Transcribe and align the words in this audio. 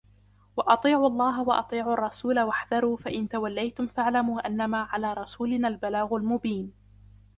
وأطيعوا 0.57 1.07
الله 1.07 1.41
وأطيعوا 1.41 1.93
الرسول 1.93 2.39
واحذروا 2.39 2.97
فإن 2.97 3.29
توليتم 3.29 3.87
فاعلموا 3.87 4.47
أنما 4.47 4.81
على 4.81 5.13
رسولنا 5.13 5.67
البلاغ 5.67 6.07
المبين 6.15 6.73